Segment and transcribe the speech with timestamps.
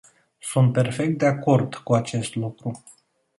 [0.39, 2.83] Sunt perfect de acord cu acest lucru.